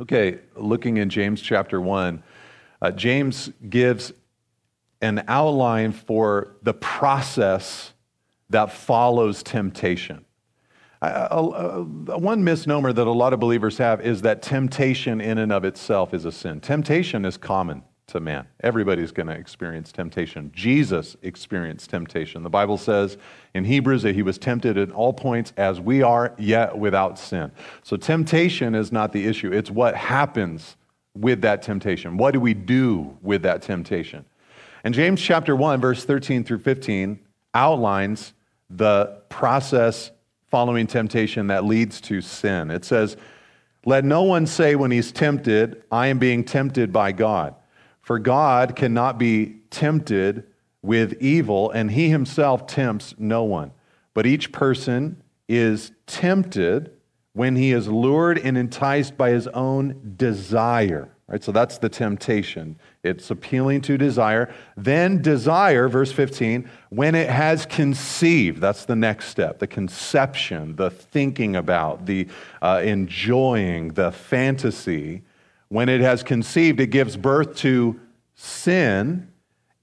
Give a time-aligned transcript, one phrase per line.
[0.00, 2.22] Okay, looking in James chapter 1,
[2.82, 4.12] uh, James gives
[5.02, 7.92] an outline for the process
[8.50, 10.24] that follows temptation.
[11.02, 15.64] Uh, one misnomer that a lot of believers have is that temptation in and of
[15.64, 16.60] itself is a sin.
[16.60, 18.46] Temptation is common to man.
[18.62, 20.50] Everybody's going to experience temptation.
[20.54, 22.42] Jesus experienced temptation.
[22.42, 23.16] The Bible says
[23.54, 27.52] in Hebrews that he was tempted at all points as we are, yet without sin.
[27.82, 30.76] So temptation is not the issue, it's what happens
[31.14, 32.16] with that temptation.
[32.16, 34.24] What do we do with that temptation?
[34.84, 37.18] And James chapter 1, verse 13 through 15
[37.54, 38.32] outlines
[38.70, 40.10] the process
[40.50, 42.70] following temptation that leads to sin.
[42.70, 43.16] It says,
[43.84, 47.54] Let no one say when he's tempted, I am being tempted by God.
[48.10, 50.42] For God cannot be tempted
[50.82, 53.70] with evil, and he himself tempts no one.
[54.14, 56.90] But each person is tempted
[57.34, 61.14] when he is lured and enticed by his own desire.
[61.28, 61.40] Right?
[61.40, 62.80] So that's the temptation.
[63.04, 64.52] It's appealing to desire.
[64.76, 70.90] Then desire, verse 15, when it has conceived, that's the next step, the conception, the
[70.90, 72.26] thinking about, the
[72.60, 75.22] uh, enjoying, the fantasy.
[75.70, 77.98] When it has conceived, it gives birth to
[78.34, 79.28] sin.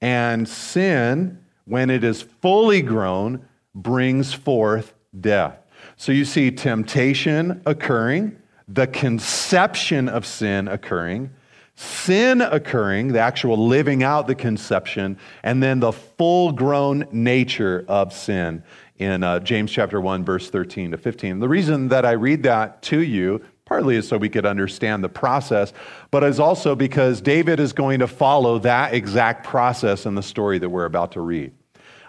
[0.01, 5.57] And sin, when it is fully grown, brings forth death.
[5.95, 11.31] So you see temptation occurring, the conception of sin occurring,
[11.75, 18.11] sin occurring, the actual living out the conception, and then the full grown nature of
[18.11, 18.61] sin
[18.97, 21.39] in uh, James chapter 1, verse 13 to 15.
[21.39, 25.09] The reason that I read that to you partly is so we could understand the
[25.09, 25.73] process,
[26.09, 30.57] but is also because David is going to follow that exact process in the story
[30.57, 31.51] that we're about to read.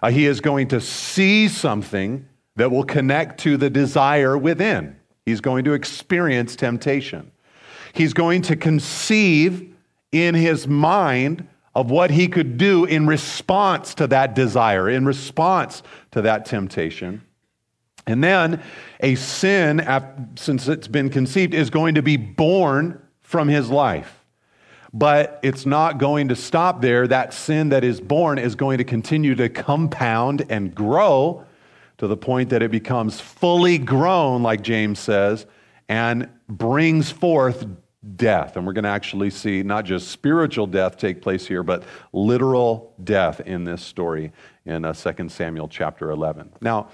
[0.01, 4.97] Uh, he is going to see something that will connect to the desire within.
[5.27, 7.33] He's going to experience temptation.
[7.93, 9.75] He's going to conceive
[10.13, 15.83] in his mind of what he could do in response to that desire, in response
[16.13, 17.23] to that temptation.
[18.09, 18.63] And then
[19.01, 19.87] a sin,
[20.37, 24.25] since it's been conceived, is going to be born from his life.
[24.95, 27.07] But it's not going to stop there.
[27.07, 31.45] That sin that is born is going to continue to compound and grow
[31.99, 35.45] to the point that it becomes fully grown, like James says,
[35.91, 37.67] and brings forth
[38.17, 38.57] death.
[38.57, 41.83] And we're going to actually see not just spiritual death take place here, but
[42.15, 44.33] literal death in this story
[44.65, 46.53] in uh, 2 Samuel chapter 11.
[46.63, 46.89] Now,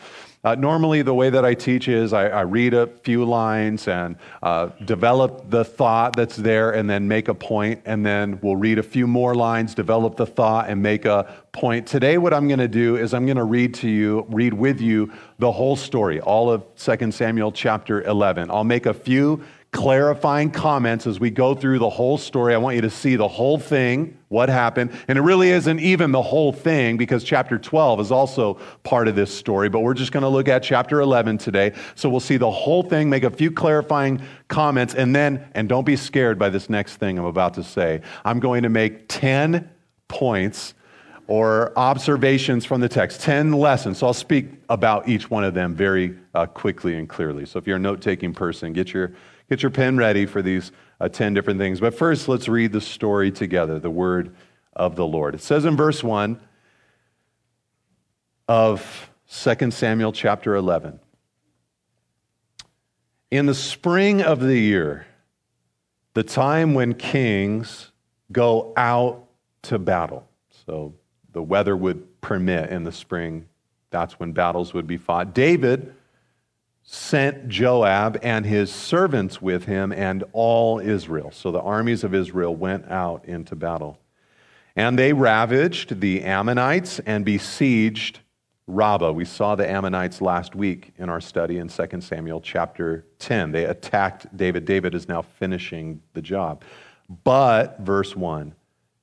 [0.44, 4.16] uh, normally, the way that I teach is I, I read a few lines and
[4.42, 8.78] uh, develop the thought that's there and then make a point, and then we'll read
[8.78, 11.86] a few more lines, develop the thought, and make a point.
[11.86, 14.82] Today, what I'm going to do is I'm going to read to you, read with
[14.82, 18.50] you the whole story, all of 2 Samuel chapter 11.
[18.50, 19.42] I'll make a few
[19.74, 22.54] clarifying comments as we go through the whole story.
[22.54, 24.92] I want you to see the whole thing, what happened.
[25.08, 28.54] And it really isn't even the whole thing because chapter 12 is also
[28.84, 31.72] part of this story, but we're just going to look at chapter 11 today.
[31.96, 35.84] So we'll see the whole thing, make a few clarifying comments, and then, and don't
[35.84, 38.00] be scared by this next thing I'm about to say.
[38.24, 39.68] I'm going to make 10
[40.06, 40.74] points
[41.26, 43.98] or observations from the text, 10 lessons.
[43.98, 47.44] So I'll speak about each one of them very uh, quickly and clearly.
[47.44, 49.14] So if you're a note taking person, get your
[49.48, 51.80] Get your pen ready for these uh, 10 different things.
[51.80, 54.34] But first, let's read the story together, the word
[54.72, 55.34] of the Lord.
[55.34, 56.40] It says in verse 1
[58.48, 60.98] of 2 Samuel chapter 11
[63.30, 65.06] In the spring of the year,
[66.14, 67.90] the time when kings
[68.32, 69.26] go out
[69.62, 70.28] to battle.
[70.66, 70.94] So
[71.32, 73.46] the weather would permit in the spring.
[73.90, 75.34] That's when battles would be fought.
[75.34, 75.94] David
[76.84, 81.30] sent Joab and his servants with him and all Israel.
[81.32, 83.98] So the armies of Israel went out into battle.
[84.76, 88.20] And they ravaged the Ammonites and besieged
[88.66, 89.12] Rabbah.
[89.12, 93.52] We saw the Ammonites last week in our study in 2 Samuel chapter 10.
[93.52, 94.64] They attacked David.
[94.64, 96.64] David is now finishing the job.
[97.24, 98.54] But, verse 1,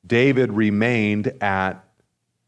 [0.05, 1.83] David remained at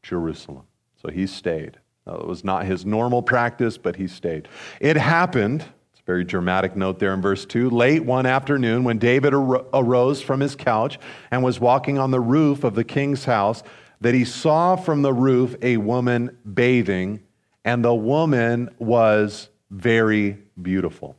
[0.02, 0.66] Jerusalem.
[1.02, 1.78] So he stayed.
[2.06, 4.50] It was not his normal practice, but he stayed.
[4.82, 5.62] It happened,
[5.92, 10.22] it's a very dramatic note there in verse 2, late one afternoon when David arose
[10.22, 11.00] from his couch
[11.32, 13.64] and was walking on the roof of the king's house,
[14.02, 17.24] that he saw from the roof a woman bathing,
[17.64, 21.16] and the woman was very beautiful.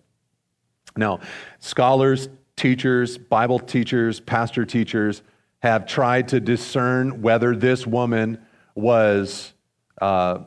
[0.96, 1.20] Now,
[1.60, 5.22] scholars, teachers, Bible teachers, pastor teachers
[5.60, 8.44] have tried to discern whether this woman
[8.74, 9.54] was.
[9.98, 10.40] Uh,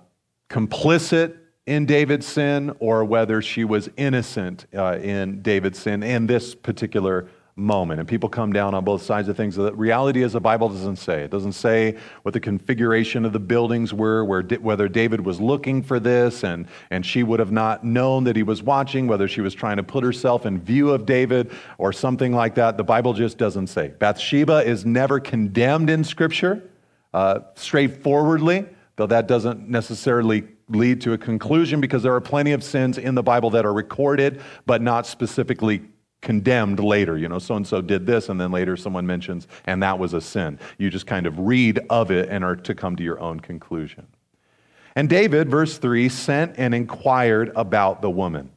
[0.50, 6.56] complicit in David's sin or whether she was innocent uh, in David's sin in this
[6.56, 7.28] particular
[7.58, 8.00] moment.
[8.00, 9.56] And people come down on both sides of things.
[9.56, 11.24] The reality is, the Bible doesn't say.
[11.24, 15.82] It doesn't say what the configuration of the buildings were, where, whether David was looking
[15.82, 19.42] for this and, and she would have not known that he was watching, whether she
[19.42, 22.78] was trying to put herself in view of David or something like that.
[22.78, 23.90] The Bible just doesn't say.
[24.00, 26.62] Bathsheba is never condemned in Scripture
[27.14, 28.66] uh, straightforwardly,
[28.98, 33.16] though that doesn't necessarily lead to a conclusion because there are plenty of sins in
[33.16, 35.82] the Bible that are recorded but not specifically
[36.22, 37.18] condemned later.
[37.18, 40.14] You know, so and so did this, and then later someone mentions, and that was
[40.14, 40.60] a sin.
[40.78, 44.08] You just kind of read of it and are to come to your own conclusion.
[44.96, 48.50] And David, verse 3, sent and inquired about the woman.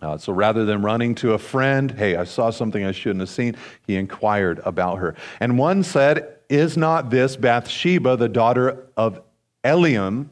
[0.00, 3.28] Uh, so rather than running to a friend, hey, I saw something I shouldn't have
[3.28, 3.56] seen,
[3.86, 5.14] he inquired about her.
[5.40, 9.20] And one said, Is not this Bathsheba, the daughter of
[9.64, 10.28] Eliam,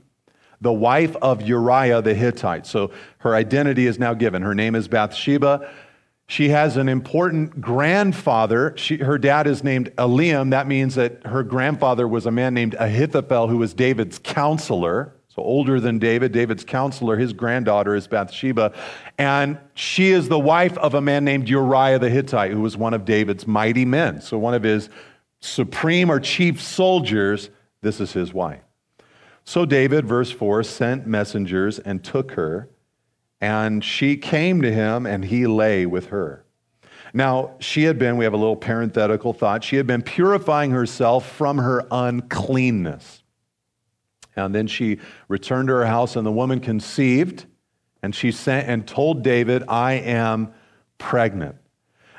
[0.60, 2.66] the wife of Uriah the Hittite?
[2.66, 4.42] So her identity is now given.
[4.42, 5.70] Her name is Bathsheba.
[6.30, 8.72] She has an important grandfather.
[8.76, 10.50] She, her dad is named Eliam.
[10.50, 15.12] That means that her grandfather was a man named Ahithophel, who was David's counselor.
[15.26, 18.72] So, older than David, David's counselor, his granddaughter is Bathsheba.
[19.18, 22.94] And she is the wife of a man named Uriah the Hittite, who was one
[22.94, 24.20] of David's mighty men.
[24.20, 24.88] So, one of his
[25.40, 27.50] supreme or chief soldiers,
[27.82, 28.62] this is his wife.
[29.50, 32.70] So, David, verse 4, sent messengers and took her
[33.40, 36.44] and she came to him, and he lay with her.
[37.12, 41.28] Now, she had been, we have a little parenthetical thought, she had been purifying herself
[41.28, 43.24] from her uncleanness.
[44.36, 47.46] And then she returned to her house, and the woman conceived,
[48.04, 50.54] and she sent and told David, I am
[50.96, 51.56] pregnant.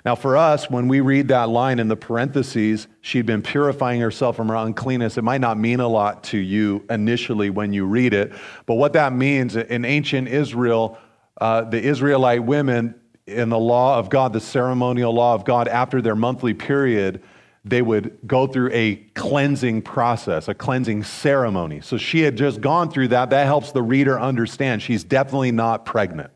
[0.04, 4.36] Now, for us, when we read that line in the parentheses, she'd been purifying herself
[4.36, 8.14] from her uncleanness, it might not mean a lot to you initially when you read
[8.14, 8.34] it.
[8.66, 10.98] But what that means in ancient Israel,
[11.40, 12.96] uh, the Israelite women
[13.28, 17.22] in the law of God, the ceremonial law of God, after their monthly period,
[17.64, 21.80] they would go through a cleansing process, a cleansing ceremony.
[21.82, 23.30] So she had just gone through that.
[23.30, 26.32] That helps the reader understand she's definitely not pregnant.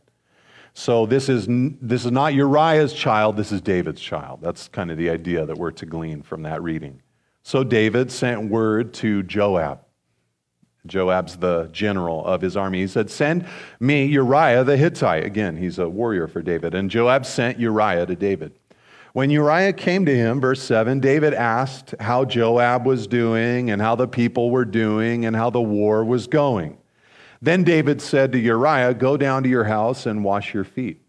[0.75, 4.41] So this is, this is not Uriah's child, this is David's child.
[4.41, 7.01] That's kind of the idea that we're to glean from that reading.
[7.41, 9.79] So David sent word to Joab
[10.85, 12.81] Joab's the general of his army.
[12.81, 13.47] He said, Send
[13.79, 15.25] me Uriah the Hittite.
[15.25, 16.73] Again, he's a warrior for David.
[16.75, 18.53] And Joab sent Uriah to David.
[19.13, 23.95] When Uriah came to him, verse 7, David asked how Joab was doing and how
[23.95, 26.77] the people were doing and how the war was going.
[27.45, 31.01] Then David said to Uriah, Go down to your house and wash your feet.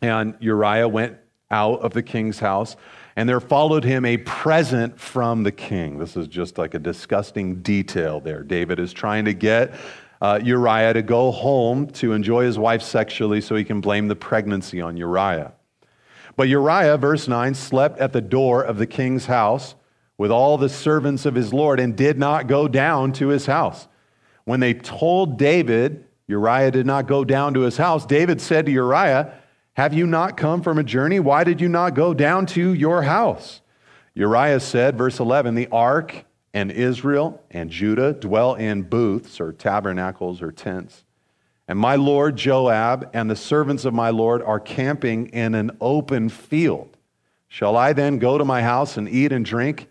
[0.00, 1.18] And Uriah went
[1.50, 2.76] out of the king's house
[3.16, 5.98] and there followed him a present from the king.
[5.98, 8.44] This is just like a disgusting detail there.
[8.44, 9.74] David is trying to get
[10.22, 14.14] uh, Uriah to go home to enjoy his wife sexually so he can blame the
[14.14, 15.52] pregnancy on Uriah.
[16.36, 19.74] But Uriah, verse 9, slept at the door of the king's house
[20.16, 23.88] with all the servants of his Lord and did not go down to his house.
[24.50, 28.72] When they told David, Uriah did not go down to his house, David said to
[28.72, 29.32] Uriah,
[29.74, 31.20] have you not come from a journey?
[31.20, 33.60] Why did you not go down to your house?
[34.12, 40.42] Uriah said, verse 11, the ark and Israel and Judah dwell in booths or tabernacles
[40.42, 41.04] or tents.
[41.68, 46.28] And my lord Joab and the servants of my lord are camping in an open
[46.28, 46.96] field.
[47.46, 49.86] Shall I then go to my house and eat and drink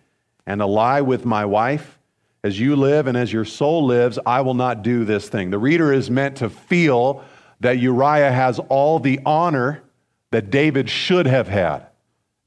[0.46, 1.99] and lie with my wife?
[2.43, 5.50] As you live and as your soul lives, I will not do this thing.
[5.50, 7.24] The reader is meant to feel
[7.60, 9.84] that Uriah has all the honor
[10.31, 11.88] that David should have had.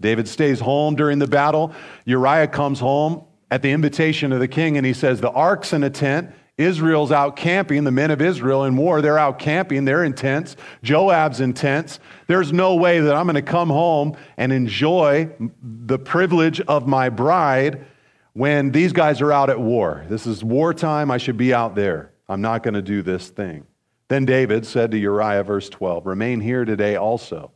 [0.01, 1.73] David stays home during the battle.
[2.07, 5.83] Uriah comes home at the invitation of the king and he says, The ark's in
[5.85, 6.31] a tent.
[6.57, 7.85] Israel's out camping.
[7.85, 9.85] The men of Israel in war, they're out camping.
[9.85, 10.57] They're in tents.
[10.83, 11.99] Joab's in tents.
[12.27, 15.31] There's no way that I'm going to come home and enjoy
[15.63, 17.87] the privilege of my bride
[18.35, 20.05] when these guys are out at war.
[20.09, 21.11] This is wartime.
[21.11, 22.13] I should be out there.
[22.29, 23.67] I'm not going to do this thing.
[24.09, 27.51] Then David said to Uriah, verse 12, Remain here today also,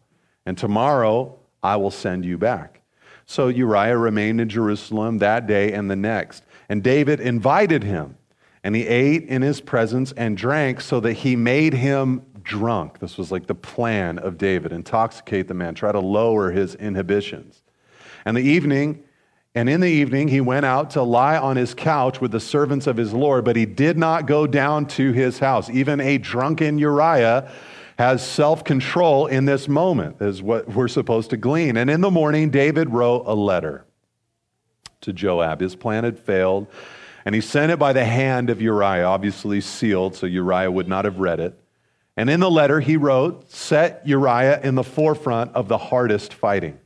[0.45, 2.83] and tomorrow I will send you back.
[3.26, 6.45] So Uriah remained in Jerusalem that day and the next.
[6.68, 8.16] And David invited him,
[8.62, 13.00] and he ate in his presence and drank so that he made him drunk.
[13.00, 17.62] This was like the plan of David intoxicate the man, try to lower his inhibitions.
[18.25, 19.04] And the evening,
[19.56, 22.86] and in the evening, he went out to lie on his couch with the servants
[22.86, 25.70] of his Lord, but he did not go down to his house.
[25.70, 27.50] Even a drunken Uriah
[27.98, 31.78] has self control in this moment, is what we're supposed to glean.
[31.78, 33.86] And in the morning, David wrote a letter
[35.00, 35.62] to Joab.
[35.62, 36.66] His plan had failed,
[37.25, 41.06] and he sent it by the hand of Uriah, obviously sealed, so Uriah would not
[41.06, 41.58] have read it.
[42.14, 46.78] And in the letter, he wrote, Set Uriah in the forefront of the hardest fighting.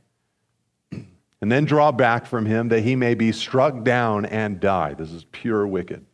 [1.41, 4.93] And then draw back from him that he may be struck down and die.
[4.93, 6.05] This is pure wicked.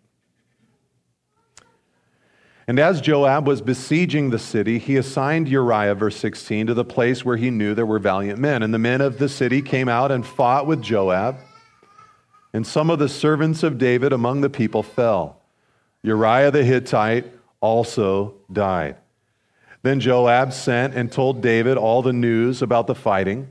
[2.69, 7.23] And as Joab was besieging the city, he assigned Uriah, verse 16, to the place
[7.23, 8.61] where he knew there were valiant men.
[8.61, 11.37] And the men of the city came out and fought with Joab.
[12.51, 15.41] And some of the servants of David among the people fell.
[16.03, 17.25] Uriah the Hittite
[17.61, 18.97] also died.
[19.81, 23.47] Then Joab sent and told David all the news about the fighting.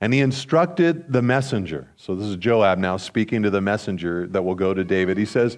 [0.00, 1.88] And he instructed the messenger.
[1.96, 5.16] So this is Joab now speaking to the messenger that will go to David.
[5.16, 5.56] He says,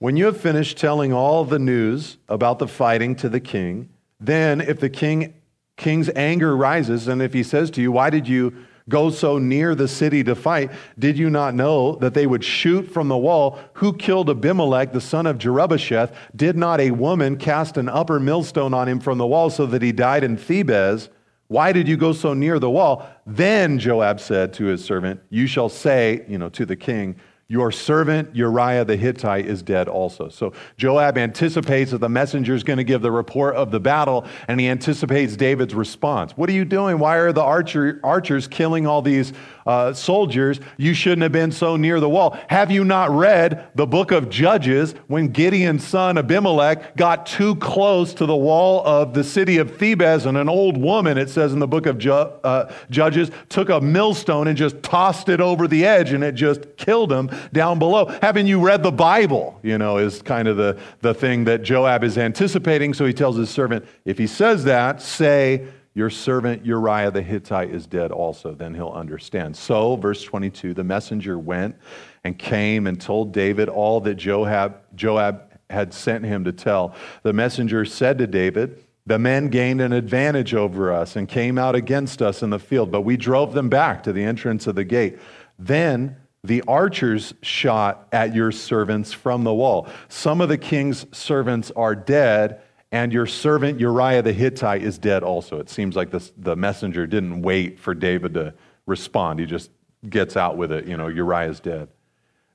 [0.00, 4.62] when you have finished telling all the news about the fighting to the king, then
[4.62, 5.34] if the king,
[5.76, 8.54] king's anger rises, and if he says to you, Why did you
[8.88, 10.70] go so near the city to fight?
[10.98, 13.58] Did you not know that they would shoot from the wall?
[13.74, 16.14] Who killed Abimelech, the son of Jerubbesheth?
[16.34, 19.82] Did not a woman cast an upper millstone on him from the wall so that
[19.82, 21.10] he died in Thebez?
[21.50, 23.10] Why did you go so near the wall?
[23.26, 27.16] Then Joab said to his servant, You shall say, you know, to the king,
[27.48, 30.28] your servant Uriah the Hittite is dead also.
[30.28, 34.24] So Joab anticipates that the messenger is going to give the report of the battle,
[34.46, 36.30] and he anticipates David's response.
[36.36, 37.00] What are you doing?
[37.00, 39.32] Why are the archer, archers killing all these
[39.66, 40.60] uh, soldiers?
[40.76, 42.38] You shouldn't have been so near the wall.
[42.48, 48.14] Have you not read the book of Judges when Gideon's son Abimelech got too close
[48.14, 51.58] to the wall of the city of Thebez, and an old woman, it says in
[51.58, 55.84] the book of Ju- uh, Judges, took a millstone and just tossed it over the
[55.84, 58.06] edge, and it just killed him down below.
[58.22, 59.58] Haven't you read the Bible?
[59.62, 62.94] You know, is kind of the, the thing that Joab is anticipating.
[62.94, 65.66] So he tells his servant, if he says that, say,
[66.00, 68.54] Your servant Uriah the Hittite is dead also.
[68.54, 69.54] Then he'll understand.
[69.54, 71.76] So, verse 22, the messenger went
[72.24, 76.94] and came and told David all that Joab, Joab had sent him to tell.
[77.22, 81.74] The messenger said to David, the men gained an advantage over us and came out
[81.74, 84.84] against us in the field, but we drove them back to the entrance of the
[84.84, 85.18] gate.
[85.58, 89.86] Then the archers shot at your servants from the wall.
[90.08, 95.22] Some of the king's servants are dead, and your servant Uriah the Hittite is dead
[95.22, 95.58] also.
[95.60, 98.54] It seems like this, the messenger didn't wait for David to
[98.86, 99.38] respond.
[99.38, 99.70] He just
[100.08, 100.86] gets out with it.
[100.86, 101.88] You know, Uriah is dead.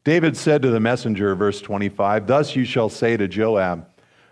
[0.04, 3.88] David said to the messenger, verse 25, Thus you shall say to Joab,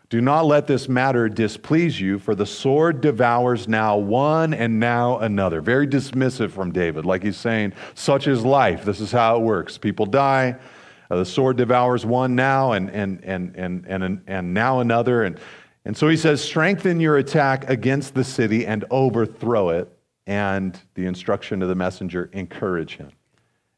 [0.10, 5.17] do not let this matter displease you, for the sword devours now one and now
[5.17, 5.60] another.
[5.60, 8.86] Very dismissive from David, like he's saying, such is life.
[8.86, 9.79] This is how it works.
[9.79, 10.57] People die.
[11.10, 15.24] Uh, the sword devours one now and, and, and, and, and, and now another.
[15.24, 15.39] And,
[15.86, 19.90] and so he says, strengthen your attack against the city and overthrow it.
[20.25, 23.12] And the instruction to the messenger, encourage him.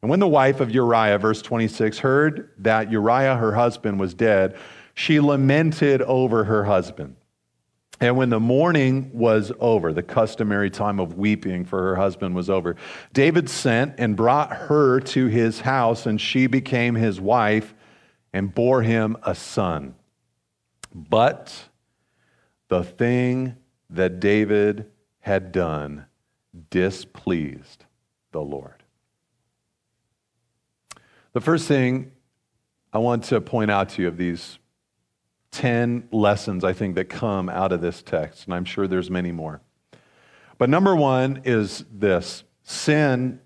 [0.04, 4.56] And when the wife of Uriah, verse 26, heard that Uriah, her husband, was dead,
[4.94, 7.16] she lamented over her husband.
[8.00, 12.50] And when the mourning was over, the customary time of weeping for her husband was
[12.50, 12.76] over,
[13.14, 17.74] David sent and brought her to his house, and she became his wife
[18.34, 19.96] and bore him a son.
[20.94, 21.70] But
[22.68, 23.56] the thing
[23.90, 26.06] that David had done
[26.70, 27.86] displeased
[28.32, 28.84] the Lord.
[31.34, 32.12] The first thing
[32.94, 34.58] I want to point out to you of these
[35.52, 39.32] 10 lessons, I think, that come out of this text, and I'm sure there's many
[39.32, 39.62] more.
[40.58, 43.40] But number one is this sin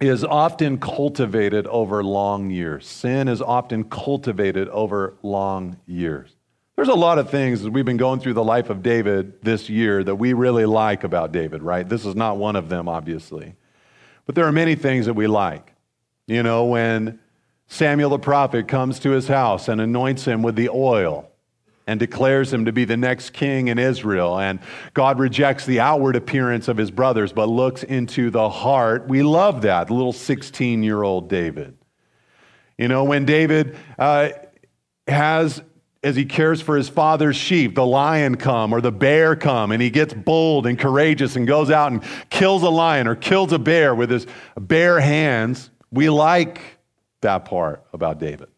[0.00, 2.86] is often cultivated over long years.
[2.86, 6.36] Sin is often cultivated over long years.
[6.76, 9.68] There's a lot of things as we've been going through the life of David this
[9.68, 11.88] year that we really like about David, right?
[11.88, 13.54] This is not one of them, obviously.
[14.26, 15.72] But there are many things that we like.
[16.26, 17.20] You know, when
[17.68, 21.30] Samuel the prophet comes to his house and anoints him with the oil
[21.86, 24.38] and declares him to be the next king in Israel.
[24.38, 24.58] And
[24.94, 29.06] God rejects the outward appearance of his brothers, but looks into the heart.
[29.06, 31.76] We love that, little 16 year old David.
[32.78, 34.30] You know, when David uh,
[35.06, 35.62] has,
[36.04, 39.82] as he cares for his father's sheep, the lion come or the bear come, and
[39.82, 43.58] he gets bold and courageous and goes out and kills a lion or kills a
[43.58, 44.26] bear with his
[44.60, 45.70] bare hands.
[45.90, 46.60] We like
[47.22, 48.48] that part about David.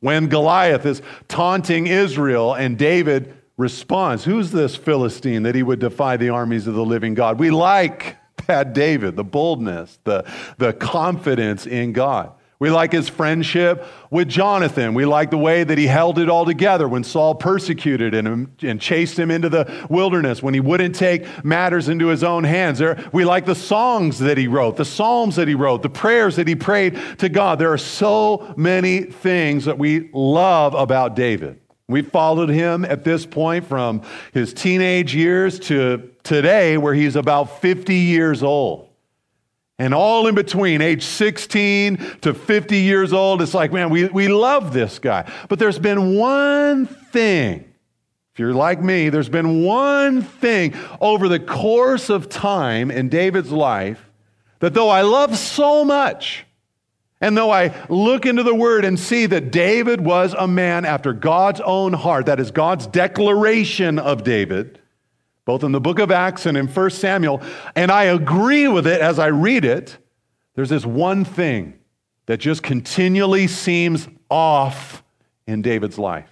[0.00, 6.18] When Goliath is taunting Israel and David responds, Who's this Philistine that he would defy
[6.18, 7.38] the armies of the living God?
[7.38, 8.16] We like
[8.46, 12.32] that David, the boldness, the, the confidence in God.
[12.60, 14.92] We like his friendship with Jonathan.
[14.92, 18.78] We like the way that he held it all together when Saul persecuted him and
[18.78, 22.82] chased him into the wilderness, when he wouldn't take matters into his own hands.
[23.12, 26.46] We like the songs that he wrote, the psalms that he wrote, the prayers that
[26.46, 27.58] he prayed to God.
[27.58, 31.62] There are so many things that we love about David.
[31.88, 34.02] We followed him at this point from
[34.34, 38.89] his teenage years to today, where he's about 50 years old.
[39.80, 44.28] And all in between, age 16 to 50 years old, it's like, man, we, we
[44.28, 45.26] love this guy.
[45.48, 47.64] But there's been one thing,
[48.34, 53.50] if you're like me, there's been one thing over the course of time in David's
[53.50, 54.10] life
[54.58, 56.44] that though I love so much,
[57.22, 61.14] and though I look into the word and see that David was a man after
[61.14, 64.79] God's own heart, that is God's declaration of David,
[65.50, 67.42] both in the book of Acts and in 1 Samuel,
[67.74, 69.98] and I agree with it as I read it,
[70.54, 71.74] there's this one thing
[72.26, 75.02] that just continually seems off
[75.48, 76.28] in David's life.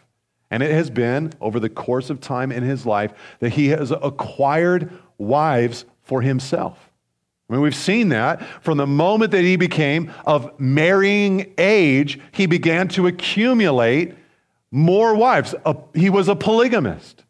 [0.52, 3.90] And it has been over the course of time in his life that he has
[3.90, 6.92] acquired wives for himself.
[7.50, 12.46] I mean, we've seen that from the moment that he became of marrying age, he
[12.46, 14.14] began to accumulate
[14.70, 15.56] more wives.
[15.92, 17.25] He was a polygamist.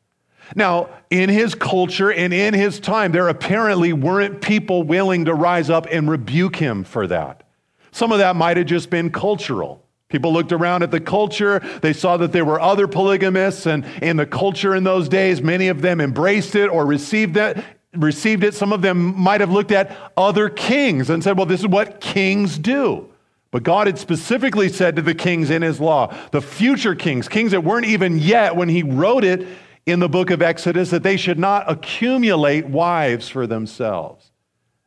[0.54, 5.70] Now, in his culture and in his time, there apparently weren't people willing to rise
[5.70, 7.44] up and rebuke him for that.
[7.90, 9.82] Some of that might have just been cultural.
[10.08, 14.16] People looked around at the culture, they saw that there were other polygamists, and in
[14.16, 17.62] the culture in those days, many of them embraced it or received it.
[17.94, 18.54] Received it.
[18.54, 22.00] Some of them might have looked at other kings and said, Well, this is what
[22.00, 23.08] kings do.
[23.50, 27.52] But God had specifically said to the kings in his law, the future kings, kings
[27.52, 29.46] that weren't even yet when he wrote it,
[29.88, 34.30] in the book of Exodus that they should not accumulate wives for themselves.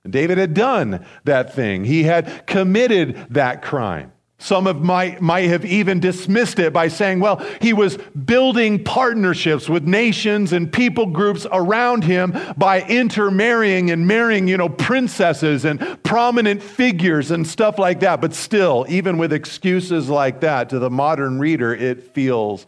[0.03, 4.11] And David had done that thing, he had committed that crime.
[4.41, 9.69] Some of might, might have even dismissed it by saying, well, he was building partnerships
[9.69, 16.01] with nations and people groups around him by intermarrying and marrying, you know, princesses and
[16.03, 18.19] prominent figures and stuff like that.
[18.19, 22.65] But still, even with excuses like that, to the modern reader, it feels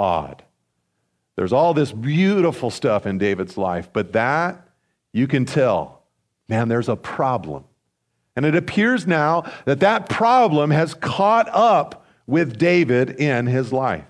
[0.00, 0.43] odd.
[1.36, 4.68] There's all this beautiful stuff in David's life, but that,
[5.12, 6.02] you can tell,
[6.48, 7.64] man, there's a problem.
[8.36, 14.04] And it appears now that that problem has caught up with David in his life.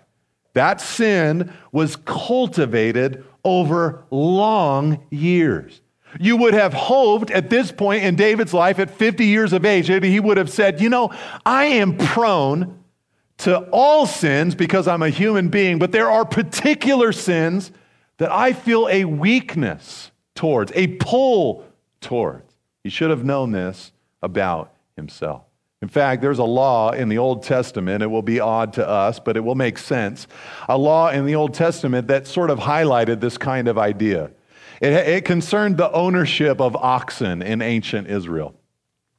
[0.55, 5.81] That sin was cultivated over long years.
[6.21, 9.89] You would have hoped at this point in David's life, at 50 years of age,
[9.89, 11.13] he would have said, You know,
[11.45, 12.84] I am prone
[13.39, 17.73] to all sins because I'm a human being, but there are particular sins
[18.19, 21.65] that I feel a weakness towards, a pull
[22.01, 22.55] towards.
[22.83, 23.93] He should have known this
[24.23, 25.43] about himself.
[25.83, 28.03] In fact, there's a law in the Old Testament.
[28.03, 30.27] It will be odd to us, but it will make sense.
[30.69, 34.31] A law in the Old Testament that sort of highlighted this kind of idea.
[34.81, 38.55] It, it concerned the ownership of oxen in ancient Israel.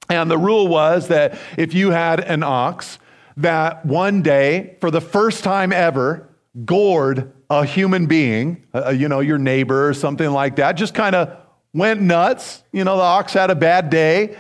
[0.10, 2.98] And the rule was that if you had an ox,
[3.38, 6.30] that one day, for the first time ever,
[6.64, 11.16] gored a human being, uh, you know, your neighbor or something like that, just kind
[11.16, 11.38] of
[11.74, 12.64] went nuts.
[12.72, 14.38] You know, the ox had a bad day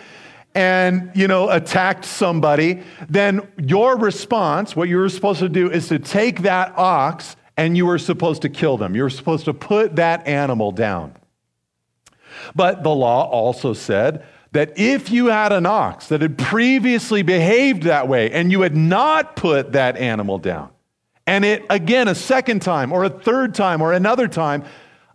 [0.56, 5.90] and, you know, attacked somebody, then your response, what you were supposed to do is
[5.90, 8.96] to take that ox and you were supposed to kill them.
[8.96, 11.14] You were supposed to put that animal down.
[12.56, 17.84] But the law also said that if you had an ox that had previously behaved
[17.84, 20.70] that way and you had not put that animal down,
[21.28, 24.64] and it again a second time or a third time or another time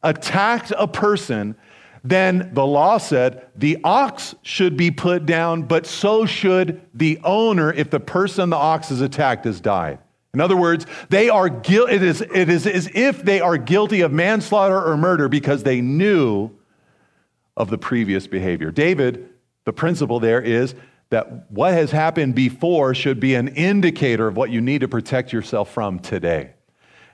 [0.03, 1.57] attacked a person,
[2.05, 7.73] then the law said the ox should be put down, but so should the owner
[7.73, 9.99] if the person the ox is attacked has died.
[10.35, 14.03] In other words, they are guil- it, is, it is as if they are guilty
[14.03, 16.51] of manslaughter or murder because they knew
[17.57, 18.71] of the previous behavior.
[18.71, 19.30] David
[19.65, 20.75] the principle there is
[21.11, 25.33] that what has happened before should be an indicator of what you need to protect
[25.33, 26.53] yourself from today.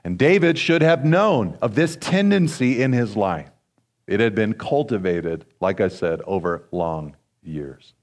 [0.03, 3.49] And David should have known of this tendency in his life.
[4.05, 7.93] It had been cultivated, like I said, over long years.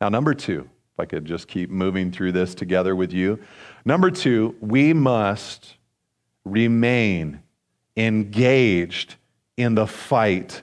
[0.00, 3.38] Now, number two, if I could just keep moving through this together with you.
[3.84, 5.76] Number two, we must
[6.44, 7.42] remain
[7.96, 9.14] engaged
[9.56, 10.62] in the fight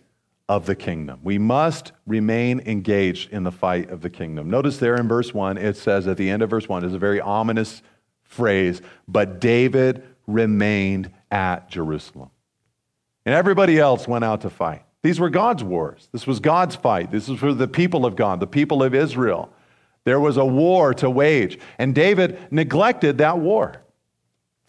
[0.50, 1.20] of the kingdom.
[1.24, 4.50] We must remain engaged in the fight of the kingdom.
[4.50, 7.00] Notice there in verse 1, it says at the end of verse 1 is a
[7.00, 7.82] very ominous
[8.24, 12.30] phrase, but David remained at Jerusalem.
[13.26, 14.84] And everybody else went out to fight.
[15.04, 16.08] These were God's wars.
[16.12, 17.12] This was God's fight.
[17.12, 19.52] This was for the people of God, the people of Israel.
[20.06, 23.82] There was a war to wage, and David neglected that war.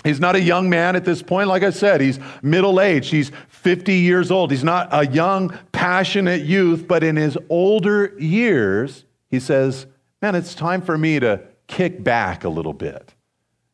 [0.05, 1.49] He's not a young man at this point.
[1.49, 3.11] Like I said, he's middle aged.
[3.11, 4.51] He's 50 years old.
[4.51, 9.87] He's not a young, passionate youth, but in his older years, he says,
[10.23, 13.15] Man, it's time for me to kick back a little bit.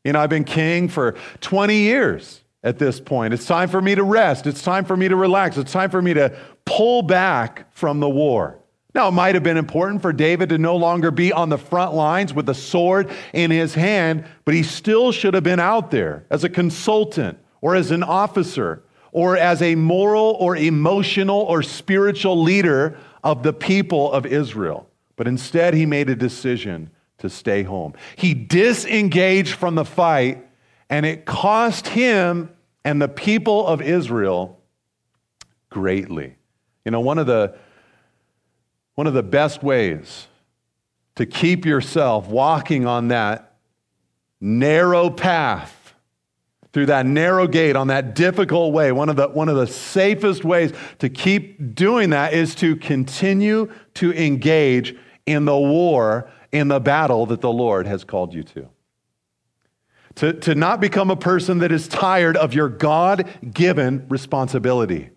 [0.02, 3.32] You know, I've been king for 20 years at this point.
[3.32, 4.46] It's time for me to rest.
[4.46, 5.56] It's time for me to relax.
[5.56, 8.58] It's time for me to pull back from the war.
[8.94, 11.94] Now, it might have been important for David to no longer be on the front
[11.94, 16.24] lines with a sword in his hand, but he still should have been out there
[16.30, 22.40] as a consultant or as an officer or as a moral or emotional or spiritual
[22.40, 24.88] leader of the people of Israel.
[25.16, 27.94] But instead, he made a decision to stay home.
[28.14, 30.46] He disengaged from the fight,
[30.88, 32.50] and it cost him
[32.84, 34.60] and the people of Israel
[35.70, 36.36] greatly.
[36.84, 37.56] You know, one of the
[38.94, 40.28] one of the best ways
[41.16, 43.56] to keep yourself walking on that
[44.40, 45.94] narrow path
[46.72, 50.44] through that narrow gate on that difficult way one of the one of the safest
[50.44, 56.80] ways to keep doing that is to continue to engage in the war in the
[56.80, 58.68] battle that the Lord has called you to
[60.16, 65.10] to, to not become a person that is tired of your God given responsibility.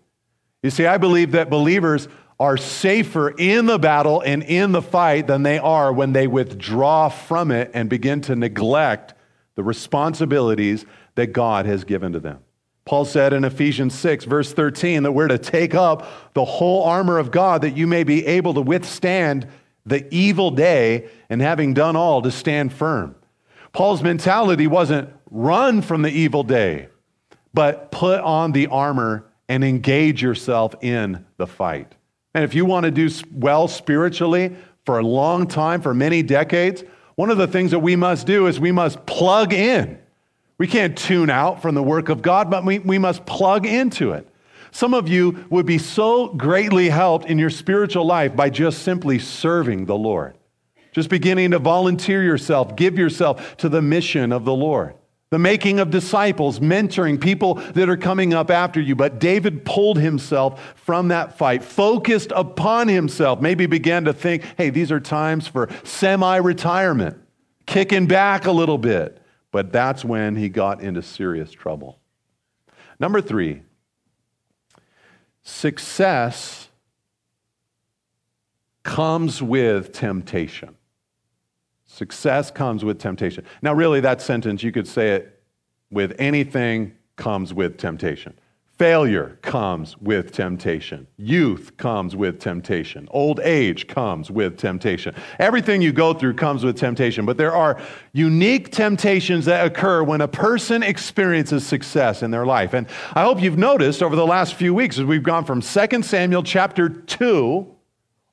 [0.62, 2.08] You see, I believe that believers
[2.40, 7.08] are safer in the battle and in the fight than they are when they withdraw
[7.08, 9.14] from it and begin to neglect
[9.56, 12.38] the responsibilities that God has given to them.
[12.84, 17.18] Paul said in Ephesians 6, verse 13, that we're to take up the whole armor
[17.18, 19.46] of God that you may be able to withstand
[19.84, 23.14] the evil day and having done all to stand firm.
[23.72, 26.88] Paul's mentality wasn't run from the evil day,
[27.52, 31.94] but put on the armor and engage yourself in the fight.
[32.38, 34.54] And if you want to do well spiritually
[34.86, 36.84] for a long time, for many decades,
[37.16, 39.98] one of the things that we must do is we must plug in.
[40.56, 44.12] We can't tune out from the work of God, but we, we must plug into
[44.12, 44.28] it.
[44.70, 49.18] Some of you would be so greatly helped in your spiritual life by just simply
[49.18, 50.36] serving the Lord.
[50.92, 54.94] Just beginning to volunteer yourself, give yourself to the mission of the Lord.
[55.30, 58.96] The making of disciples, mentoring people that are coming up after you.
[58.96, 64.70] But David pulled himself from that fight, focused upon himself, maybe began to think, hey,
[64.70, 67.18] these are times for semi retirement,
[67.66, 69.22] kicking back a little bit.
[69.50, 71.98] But that's when he got into serious trouble.
[72.98, 73.62] Number three,
[75.42, 76.68] success
[78.82, 80.77] comes with temptation.
[81.98, 83.44] Success comes with temptation.
[83.60, 85.42] Now, really, that sentence, you could say it
[85.90, 88.38] with anything comes with temptation.
[88.78, 91.08] Failure comes with temptation.
[91.16, 93.08] Youth comes with temptation.
[93.10, 95.12] Old age comes with temptation.
[95.40, 97.80] Everything you go through comes with temptation, but there are
[98.12, 102.74] unique temptations that occur when a person experiences success in their life.
[102.74, 106.02] And I hope you've noticed over the last few weeks as we've gone from 2
[106.02, 107.74] Samuel chapter 2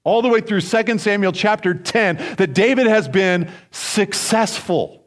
[0.05, 5.01] all the way through 2 Samuel chapter 10 that David has been successful.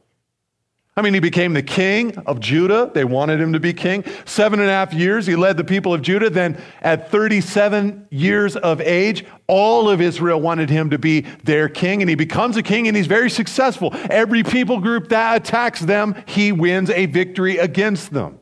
[0.99, 2.91] I mean, he became the king of Judah.
[2.93, 4.03] They wanted him to be king.
[4.25, 6.29] Seven and a half years, he led the people of Judah.
[6.29, 12.03] Then, at 37 years of age, all of Israel wanted him to be their king,
[12.03, 13.95] and he becomes a king, and he's very successful.
[14.11, 18.41] Every people group that attacks them, he wins a victory against them.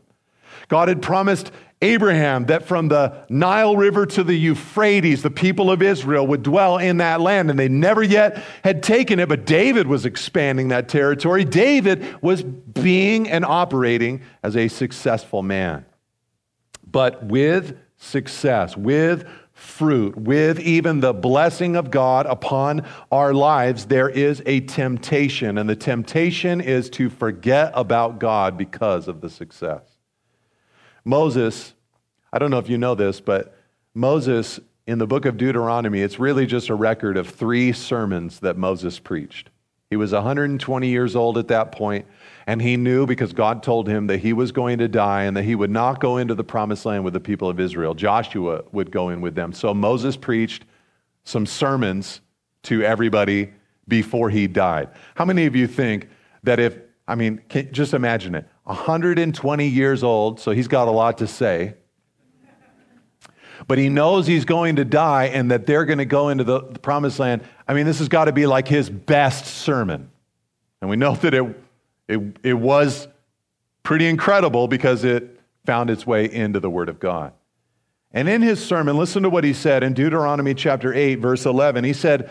[0.68, 5.82] God had promised Abraham that from the Nile River to the Euphrates, the people of
[5.82, 9.86] Israel would dwell in that land, and they never yet had taken it, but David
[9.86, 11.44] was expanding that territory.
[11.44, 15.84] David was being and operating as a successful man.
[16.86, 24.08] But with success, with fruit, with even the blessing of God upon our lives, there
[24.08, 29.95] is a temptation, and the temptation is to forget about God because of the success.
[31.06, 31.72] Moses,
[32.32, 33.56] I don't know if you know this, but
[33.94, 38.56] Moses in the book of Deuteronomy, it's really just a record of three sermons that
[38.56, 39.50] Moses preached.
[39.88, 42.06] He was 120 years old at that point,
[42.48, 45.44] and he knew because God told him that he was going to die and that
[45.44, 47.94] he would not go into the promised land with the people of Israel.
[47.94, 49.52] Joshua would go in with them.
[49.52, 50.64] So Moses preached
[51.22, 52.20] some sermons
[52.64, 53.52] to everybody
[53.86, 54.88] before he died.
[55.14, 56.08] How many of you think
[56.42, 61.18] that if, I mean, just imagine it, 120 years old, so he's got a lot
[61.18, 61.74] to say.
[63.68, 66.60] But he knows he's going to die and that they're going to go into the,
[66.60, 67.42] the promised land.
[67.66, 70.10] I mean, this has got to be like his best sermon.
[70.80, 71.62] And we know that it,
[72.08, 73.06] it, it was
[73.84, 77.32] pretty incredible because it found its way into the Word of God.
[78.12, 81.84] And in his sermon, listen to what he said in Deuteronomy chapter 8, verse 11.
[81.84, 82.30] He said,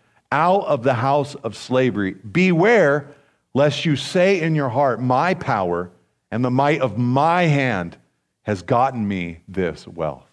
[0.31, 2.13] out of the house of slavery.
[2.13, 3.07] Beware
[3.53, 5.91] lest you say in your heart, My power
[6.31, 7.97] and the might of my hand
[8.43, 10.25] has gotten me this wealth.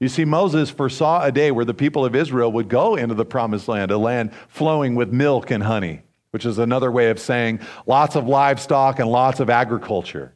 [0.00, 3.24] You see, Moses foresaw a day where the people of Israel would go into the
[3.24, 7.60] promised land, a land flowing with milk and honey, which is another way of saying
[7.86, 10.32] lots of livestock and lots of agriculture.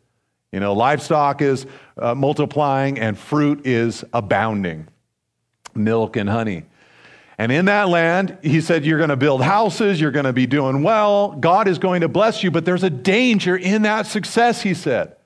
[0.53, 4.87] You know, livestock is uh, multiplying and fruit is abounding,
[5.75, 6.65] milk and honey.
[7.37, 10.47] And in that land, he said, You're going to build houses, you're going to be
[10.47, 14.63] doing well, God is going to bless you, but there's a danger in that success,
[14.63, 15.17] he said.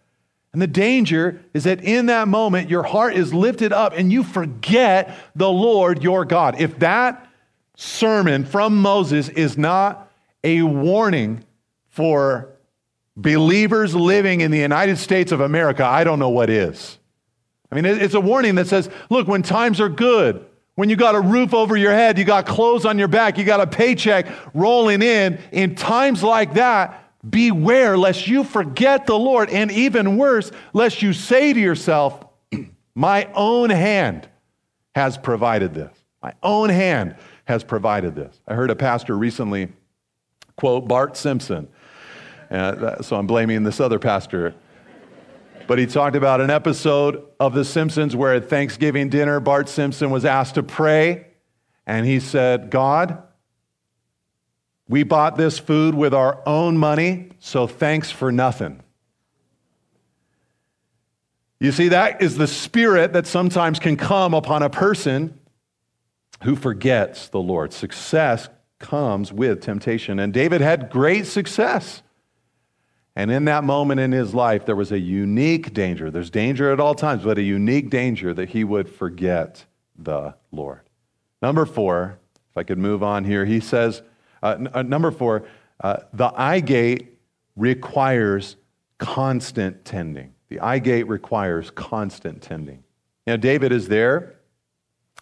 [0.52, 4.24] And the danger is that in that moment, your heart is lifted up and you
[4.24, 6.60] forget the Lord your God.
[6.60, 7.28] If that
[7.76, 10.10] sermon from Moses is not
[10.42, 11.44] a warning
[11.90, 12.48] for
[13.16, 16.98] believers living in the United States of America, I don't know what is.
[17.70, 20.46] I mean, it's a warning that says, look, when times are good,
[20.78, 23.42] when you got a roof over your head, you got clothes on your back, you
[23.42, 29.50] got a paycheck rolling in, in times like that, Beware lest you forget the Lord,
[29.50, 32.24] and even worse, lest you say to yourself,
[32.94, 34.28] My own hand
[34.94, 35.90] has provided this.
[36.22, 38.40] My own hand has provided this.
[38.46, 39.72] I heard a pastor recently
[40.54, 41.66] quote Bart Simpson.
[42.52, 44.54] Uh, so I'm blaming this other pastor.
[45.68, 50.08] But he talked about an episode of The Simpsons where at Thanksgiving dinner, Bart Simpson
[50.08, 51.26] was asked to pray.
[51.86, 53.22] And he said, God,
[54.88, 58.82] we bought this food with our own money, so thanks for nothing.
[61.60, 65.38] You see, that is the spirit that sometimes can come upon a person
[66.44, 67.74] who forgets the Lord.
[67.74, 70.18] Success comes with temptation.
[70.18, 72.02] And David had great success.
[73.18, 76.08] And in that moment in his life, there was a unique danger.
[76.08, 79.64] There's danger at all times, but a unique danger that he would forget
[79.98, 80.82] the Lord.
[81.42, 82.20] Number four,
[82.52, 84.02] if I could move on here, he says,
[84.40, 85.48] uh, n- uh, number four,
[85.80, 87.18] uh, the eye gate
[87.56, 88.54] requires
[88.98, 90.32] constant tending.
[90.48, 92.84] The eye gate requires constant tending.
[93.26, 94.36] Know, David is there.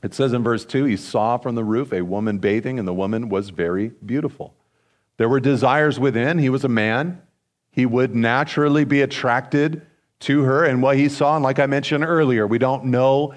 [0.02, 2.92] It says in verse 2 he saw from the roof a woman bathing, and the
[2.92, 4.54] woman was very beautiful.
[5.16, 6.37] There were desires within.
[6.37, 7.22] He was a man.
[7.77, 9.83] He would naturally be attracted
[10.21, 11.37] to her and what he saw.
[11.37, 13.35] And like I mentioned earlier, we don't know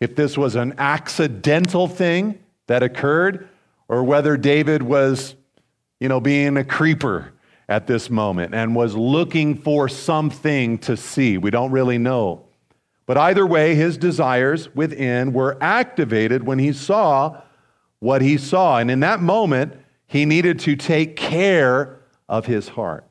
[0.00, 3.48] if this was an accidental thing that occurred
[3.88, 5.36] or whether David was,
[6.00, 7.34] you know, being a creeper
[7.68, 11.36] at this moment and was looking for something to see.
[11.36, 12.46] We don't really know.
[13.04, 17.42] But either way, his desires within were activated when he saw
[17.98, 18.78] what he saw.
[18.78, 19.74] And in that moment,
[20.06, 23.06] he needed to take care of his heart.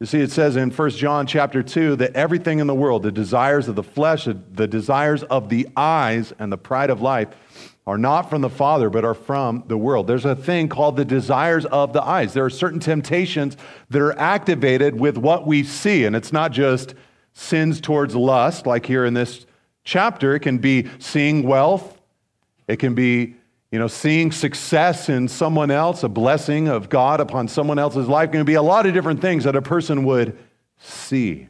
[0.00, 3.10] You see, it says in 1 John chapter 2 that everything in the world, the
[3.10, 7.28] desires of the flesh, the desires of the eyes, and the pride of life,
[7.84, 10.06] are not from the Father, but are from the world.
[10.06, 12.32] There's a thing called the desires of the eyes.
[12.32, 13.56] There are certain temptations
[13.90, 16.94] that are activated with what we see, and it's not just
[17.32, 19.46] sins towards lust, like here in this
[19.82, 20.32] chapter.
[20.34, 21.98] It can be seeing wealth,
[22.68, 23.34] it can be
[23.70, 28.32] you know, seeing success in someone else, a blessing of God upon someone else's life,
[28.32, 30.38] can be a lot of different things that a person would
[30.78, 31.48] see.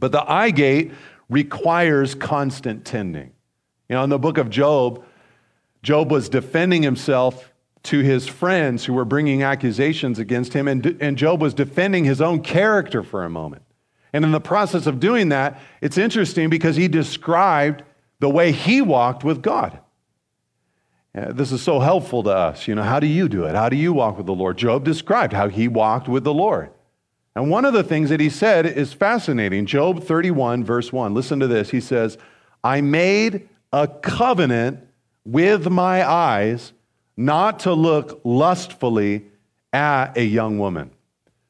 [0.00, 0.92] But the eye gate
[1.28, 3.32] requires constant tending.
[3.88, 5.04] You know, in the book of Job,
[5.82, 7.52] Job was defending himself
[7.84, 12.20] to his friends who were bringing accusations against him, and, and Job was defending his
[12.20, 13.62] own character for a moment.
[14.12, 17.82] And in the process of doing that, it's interesting because he described
[18.20, 19.78] the way he walked with God.
[21.14, 22.66] This is so helpful to us.
[22.66, 23.54] You know, how do you do it?
[23.54, 24.58] How do you walk with the Lord?
[24.58, 26.70] Job described how he walked with the Lord.
[27.36, 29.66] And one of the things that he said is fascinating.
[29.66, 31.14] Job 31, verse 1.
[31.14, 31.70] Listen to this.
[31.70, 32.18] He says,
[32.64, 34.80] I made a covenant
[35.24, 36.72] with my eyes
[37.16, 39.26] not to look lustfully
[39.72, 40.90] at a young woman.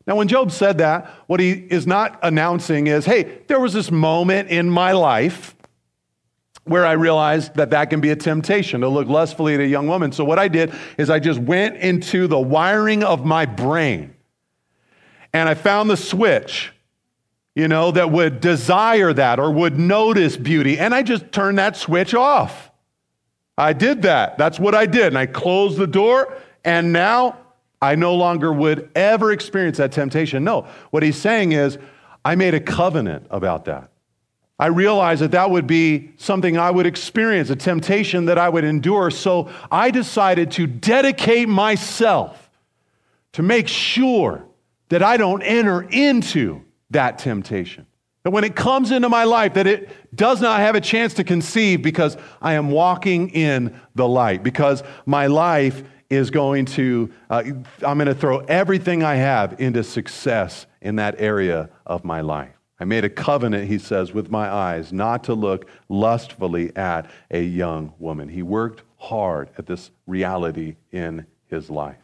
[0.07, 3.91] Now, when Job said that, what he is not announcing is, hey, there was this
[3.91, 5.55] moment in my life
[6.65, 9.87] where I realized that that can be a temptation to look lustfully at a young
[9.87, 10.13] woman.
[10.13, 14.15] So, what I did is I just went into the wiring of my brain
[15.35, 16.73] and I found the switch,
[17.55, 20.79] you know, that would desire that or would notice beauty.
[20.79, 22.71] And I just turned that switch off.
[23.59, 24.39] I did that.
[24.39, 25.09] That's what I did.
[25.09, 27.39] And I closed the door, and now
[27.83, 30.45] I no longer would ever experience that temptation.
[30.45, 31.79] No, what he's saying is,
[32.25, 33.91] I made a covenant about that.
[34.65, 38.65] I realized that that would be something I would experience, a temptation that I would
[38.65, 39.11] endure.
[39.11, 42.49] So I decided to dedicate myself
[43.33, 44.43] to make sure
[44.89, 47.87] that I don't enter into that temptation.
[48.23, 51.25] That when it comes into my life, that it does not have a chance to
[51.25, 57.43] conceive because I am walking in the light, because my life is going to, uh,
[57.83, 62.54] I'm going to throw everything I have into success in that area of my life.
[62.81, 67.43] I made a covenant, he says, with my eyes not to look lustfully at a
[67.43, 68.29] young woman.
[68.29, 72.04] He worked hard at this reality in his life.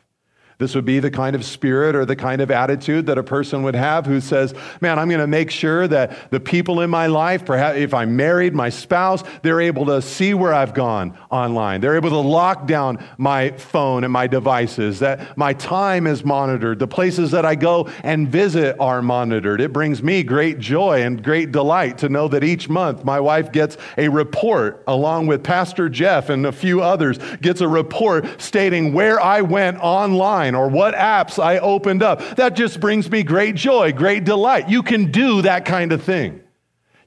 [0.61, 3.63] This would be the kind of spirit or the kind of attitude that a person
[3.63, 7.07] would have who says, Man, I'm going to make sure that the people in my
[7.07, 11.81] life, perhaps if I'm married, my spouse, they're able to see where I've gone online.
[11.81, 16.79] They're able to lock down my phone and my devices, that my time is monitored.
[16.79, 19.63] The places that I go and visit are monitored.
[19.63, 23.51] It brings me great joy and great delight to know that each month my wife
[23.51, 28.93] gets a report, along with Pastor Jeff and a few others, gets a report stating
[28.93, 32.37] where I went online or what apps I opened up.
[32.37, 34.69] That just brings me great joy, great delight.
[34.69, 36.43] You can do that kind of thing.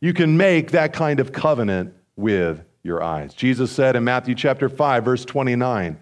[0.02, 3.34] You can make that kind of covenant with your eyes.
[3.34, 5.98] Jesus said in Matthew chapter 5 verse 29,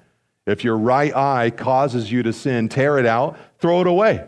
[0.47, 4.27] if your right eye causes you to sin, tear it out, throw it away.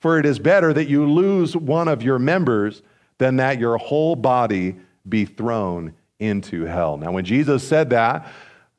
[0.00, 2.82] For it is better that you lose one of your members
[3.18, 4.76] than that your whole body
[5.08, 6.96] be thrown into hell.
[6.96, 8.26] Now, when Jesus said that,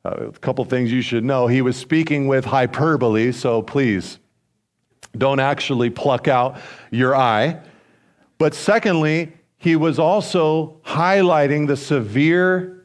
[0.04, 1.46] uh, a couple things you should know.
[1.46, 4.18] He was speaking with hyperbole, so please
[5.16, 7.60] don't actually pluck out your eye.
[8.38, 12.84] But secondly, he was also highlighting the severe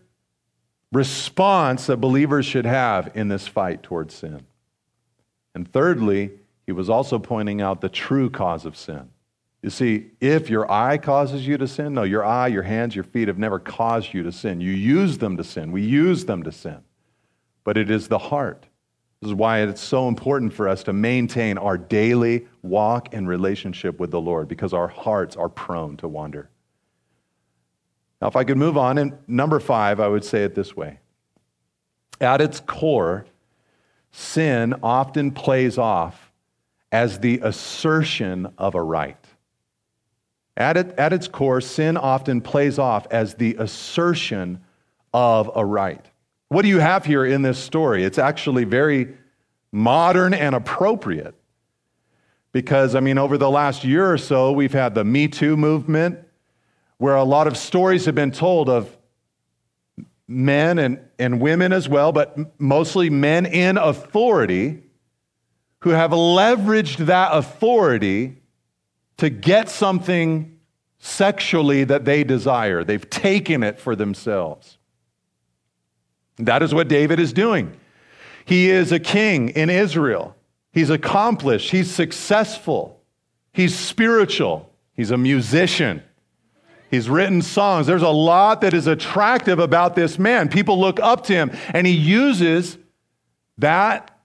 [0.91, 4.45] response that believers should have in this fight towards sin.
[5.53, 6.32] And thirdly,
[6.65, 9.10] he was also pointing out the true cause of sin.
[9.62, 13.03] You see, if your eye causes you to sin, no, your eye, your hands, your
[13.03, 14.62] feet have never caused you to sin.
[14.62, 15.73] You use them to sin.
[15.73, 16.82] We use them to sin
[17.69, 18.65] but it is the heart.
[19.21, 23.99] This is why it's so important for us to maintain our daily walk and relationship
[23.99, 26.49] with the Lord because our hearts are prone to wander.
[28.19, 30.97] Now, if I could move on, and number five, I would say it this way
[32.19, 33.27] At its core,
[34.10, 36.32] sin often plays off
[36.91, 39.23] as the assertion of a right.
[40.58, 44.63] At, it, at its core, sin often plays off as the assertion
[45.13, 46.09] of a right.
[46.49, 48.03] What do you have here in this story?
[48.03, 49.15] It's actually very
[49.71, 51.35] modern and appropriate.
[52.51, 56.19] Because, I mean, over the last year or so, we've had the Me Too movement,
[56.97, 58.97] where a lot of stories have been told of
[60.27, 64.81] men and, and women as well, but mostly men in authority
[65.81, 68.38] who have leveraged that authority
[69.17, 70.59] to get something
[70.97, 72.83] sexually that they desire.
[72.83, 74.78] They've taken it for themselves.
[76.39, 77.78] That is what David is doing.
[78.45, 80.36] He is a king in Israel.
[80.71, 83.02] He's accomplished, he's successful,
[83.54, 86.04] he's spiritual, he's a musician.
[86.89, 87.86] He's written songs.
[87.86, 90.49] There's a lot that is attractive about this man.
[90.49, 92.80] People look up to him, and he uses
[93.60, 94.17] that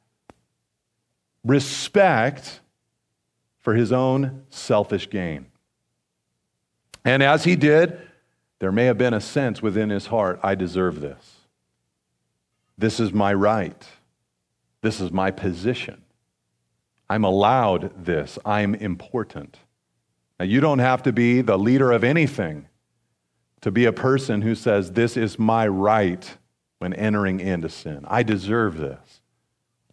[1.45, 2.61] respect
[3.61, 5.47] for his own selfish gain.
[7.05, 8.01] And as he did,
[8.61, 11.34] there may have been a sense within his heart I deserve this.
[12.77, 13.87] This is my right.
[14.83, 16.03] This is my position.
[17.09, 18.39] I'm allowed this.
[18.45, 19.59] I'm important.
[20.39, 22.67] Now, you don't have to be the leader of anything
[23.61, 26.37] to be a person who says, This is my right
[26.79, 28.05] when entering into sin.
[28.09, 29.21] I deserve this.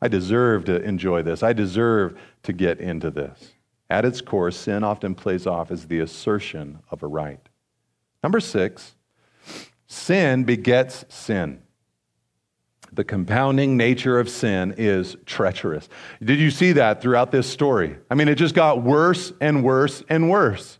[0.01, 1.43] I deserve to enjoy this.
[1.43, 3.53] I deserve to get into this.
[3.89, 7.39] At its core, sin often plays off as the assertion of a right.
[8.23, 8.95] Number six,
[9.85, 11.61] sin begets sin
[12.93, 15.87] the compounding nature of sin is treacherous.
[16.23, 17.97] Did you see that throughout this story?
[18.09, 20.77] I mean, it just got worse and worse and worse.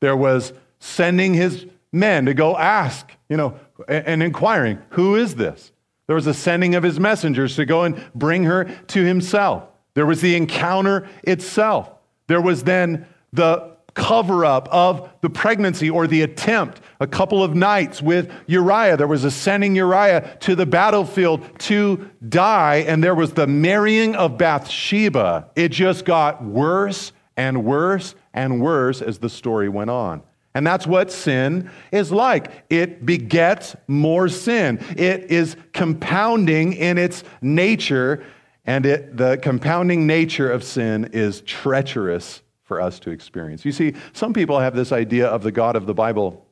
[0.00, 5.72] There was sending his men to go ask, you know, and inquiring, who is this?
[6.06, 9.64] There was a sending of his messengers to go and bring her to himself.
[9.94, 11.90] There was the encounter itself.
[12.26, 16.80] There was then the cover up of the pregnancy or the attempt.
[17.00, 22.10] A couple of nights with Uriah, there was a sending Uriah to the battlefield to
[22.28, 25.50] die, and there was the marrying of Bathsheba.
[25.54, 30.22] It just got worse and worse and worse as the story went on.
[30.56, 32.50] And that's what sin is like.
[32.70, 34.78] It begets more sin.
[34.96, 38.24] It is compounding in its nature,
[38.64, 42.43] and it, the compounding nature of sin is treacherous
[42.74, 43.64] for us to experience.
[43.64, 46.44] You see, some people have this idea of the God of the Bible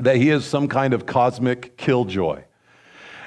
[0.00, 2.42] that he is some kind of cosmic killjoy,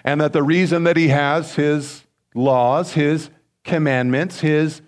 [0.03, 2.03] and that the reason that he has his
[2.35, 3.29] laws, his
[3.63, 4.81] commandments, his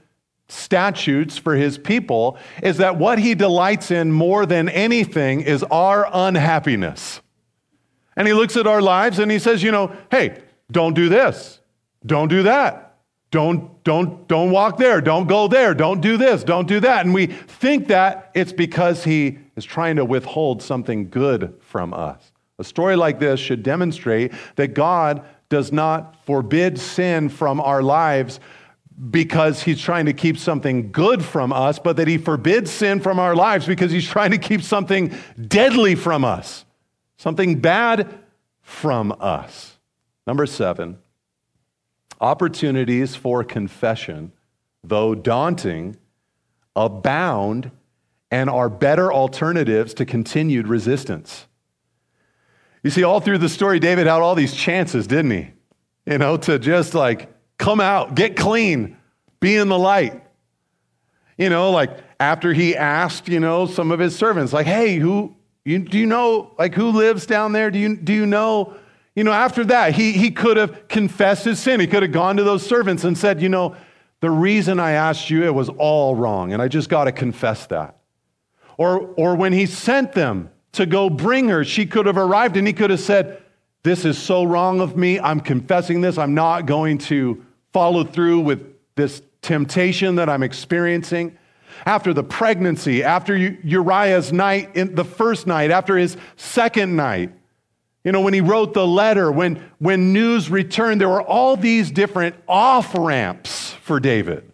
[0.49, 6.09] statutes for his people is that what he delights in more than anything is our
[6.11, 7.21] unhappiness.
[8.17, 11.61] And he looks at our lives and he says, you know, hey, don't do this,
[12.05, 12.88] don't do that.
[13.31, 17.05] Don't, don't, don't walk there, don't go there, don't do this, don't do that.
[17.05, 22.31] And we think that it's because he is trying to withhold something good from us.
[22.57, 28.39] A story like this should demonstrate that God does not forbid sin from our lives
[29.11, 33.17] because he's trying to keep something good from us, but that he forbids sin from
[33.19, 35.15] our lives because he's trying to keep something
[35.47, 36.65] deadly from us,
[37.17, 38.13] something bad
[38.61, 39.77] from us.
[40.27, 40.97] Number seven,
[42.19, 44.31] opportunities for confession,
[44.83, 45.97] though daunting,
[46.75, 47.71] abound
[48.31, 51.47] and are better alternatives to continued resistance.
[52.83, 55.51] You see, all through the story, David had all these chances, didn't he?
[56.05, 58.97] You know, to just like come out, get clean,
[59.39, 60.23] be in the light.
[61.37, 65.35] You know, like after he asked, you know, some of his servants, like, hey, who,
[65.65, 67.71] you, do you know, like, who lives down there?
[67.71, 68.75] Do you, do you know?
[69.15, 71.79] You know, after that, he, he could have confessed his sin.
[71.79, 73.75] He could have gone to those servants and said, you know,
[74.21, 77.65] the reason I asked you, it was all wrong, and I just got to confess
[77.67, 77.97] that.
[78.77, 82.67] Or, or when he sent them to go bring her, she could have arrived and
[82.67, 83.41] he could have said,
[83.83, 85.19] This is so wrong of me.
[85.19, 86.17] I'm confessing this.
[86.17, 91.37] I'm not going to follow through with this temptation that I'm experiencing.
[91.85, 97.31] After the pregnancy, after Uriah's night, in the first night, after his second night,
[98.03, 101.91] you know, when he wrote the letter, when, when news returned, there were all these
[101.91, 104.49] different off ramps for David.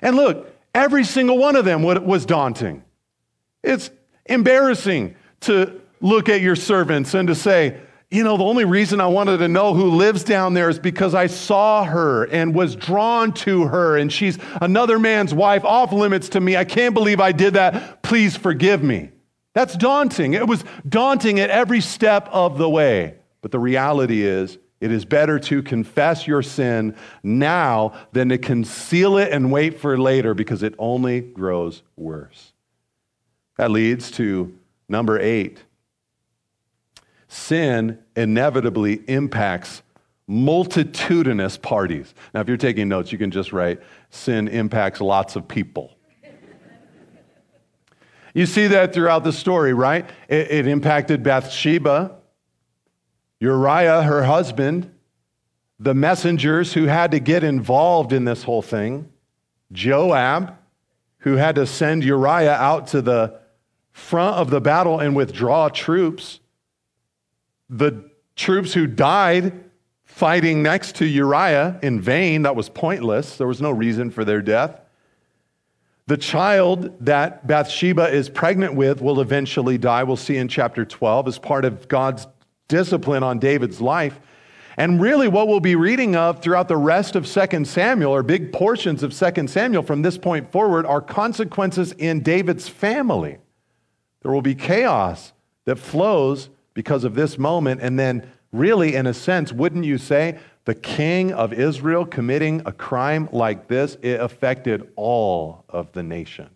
[0.00, 2.84] And look, every single one of them was daunting.
[3.62, 3.90] It's
[4.26, 7.80] embarrassing to look at your servants and to say,
[8.10, 11.14] you know, the only reason I wanted to know who lives down there is because
[11.14, 16.28] I saw her and was drawn to her, and she's another man's wife, off limits
[16.30, 16.54] to me.
[16.54, 18.02] I can't believe I did that.
[18.02, 19.10] Please forgive me.
[19.54, 20.34] That's daunting.
[20.34, 23.14] It was daunting at every step of the way.
[23.42, 29.18] But the reality is, it is better to confess your sin now than to conceal
[29.18, 32.52] it and wait for later because it only grows worse.
[33.58, 35.62] That leads to number eight
[37.32, 39.82] sin inevitably impacts
[40.26, 42.14] multitudinous parties.
[42.34, 43.80] Now, if you're taking notes, you can just write
[44.10, 45.96] sin impacts lots of people.
[48.34, 50.08] You see that throughout the story, right?
[50.28, 52.16] It, it impacted Bathsheba,
[53.40, 54.90] Uriah, her husband,
[55.78, 59.10] the messengers who had to get involved in this whole thing,
[59.72, 60.56] Joab,
[61.18, 63.40] who had to send Uriah out to the
[63.90, 66.40] front of the battle and withdraw troops,
[67.68, 69.52] the troops who died
[70.04, 73.36] fighting next to Uriah in vain, that was pointless.
[73.36, 74.81] There was no reason for their death.
[76.12, 80.02] The child that Bathsheba is pregnant with will eventually die.
[80.02, 82.26] We'll see in chapter 12 as part of God's
[82.68, 84.20] discipline on David's life.
[84.76, 88.52] And really, what we'll be reading of throughout the rest of 2 Samuel, or big
[88.52, 93.38] portions of 2 Samuel from this point forward, are consequences in David's family.
[94.20, 95.32] There will be chaos
[95.64, 97.80] that flows because of this moment.
[97.80, 102.72] And then, really, in a sense, wouldn't you say the king of Israel committing a
[102.72, 106.50] crime like this, it affected all of the nation?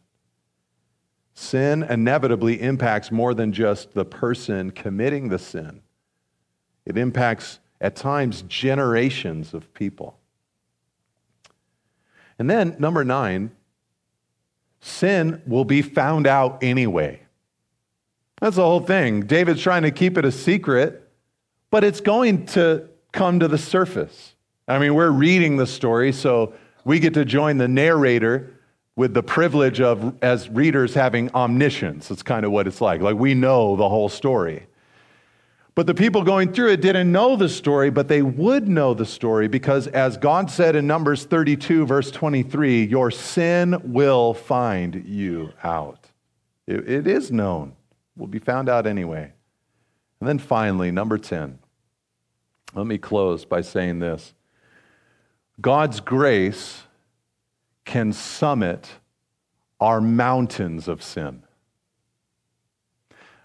[1.35, 5.83] Sin inevitably impacts more than just the person committing the sin,
[6.85, 10.19] it impacts at times generations of people.
[12.39, 13.51] And then, number nine,
[14.81, 17.21] sin will be found out anyway.
[18.41, 19.23] That's the whole thing.
[19.23, 21.09] David's trying to keep it a secret,
[21.71, 24.35] but it's going to come to the surface.
[24.69, 26.55] I mean, we're reading the story, so
[26.85, 28.53] we get to join the narrator
[28.95, 32.09] with the privilege of, as readers, having omniscience.
[32.09, 33.01] That's kind of what it's like.
[33.01, 34.67] Like, we know the whole story.
[35.75, 39.05] But the people going through it didn't know the story, but they would know the
[39.05, 45.53] story because, as God said in Numbers 32, verse 23, your sin will find you
[45.65, 46.09] out.
[46.67, 47.77] it, it is known
[48.17, 49.33] will be found out anyway.
[50.21, 51.59] And then finally, number 10.
[52.77, 54.35] Let me close by saying this
[55.61, 56.83] God's grace
[57.87, 58.91] can summit
[59.81, 61.43] our mountains of sin.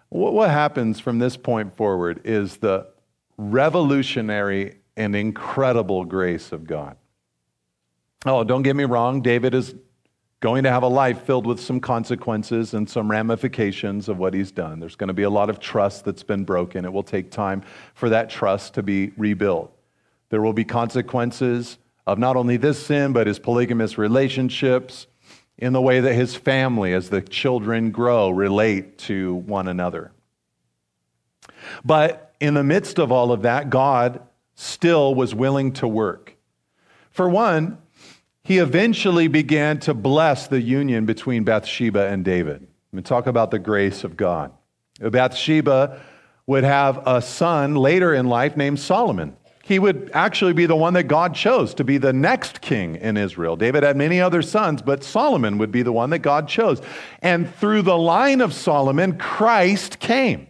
[0.09, 2.87] What happens from this point forward is the
[3.37, 6.97] revolutionary and incredible grace of God.
[8.25, 9.73] Oh, don't get me wrong, David is
[10.41, 14.51] going to have a life filled with some consequences and some ramifications of what he's
[14.51, 14.79] done.
[14.79, 16.83] There's going to be a lot of trust that's been broken.
[16.83, 17.61] It will take time
[17.93, 19.71] for that trust to be rebuilt.
[20.29, 21.77] There will be consequences
[22.07, 25.07] of not only this sin, but his polygamous relationships,
[25.59, 30.11] in the way that his family, as the children grow, relate to one another.
[31.85, 34.21] But in the midst of all of that, God
[34.55, 36.35] still was willing to work.
[37.11, 37.77] For one,
[38.43, 42.67] he eventually began to bless the union between Bathsheba and David.
[42.91, 44.51] And talk about the grace of God.
[44.99, 46.01] Bathsheba
[46.45, 49.37] would have a son later in life named Solomon.
[49.63, 53.15] He would actually be the one that God chose to be the next king in
[53.15, 53.55] Israel.
[53.55, 56.81] David had many other sons, but Solomon would be the one that God chose.
[57.21, 60.47] And through the line of Solomon, Christ came.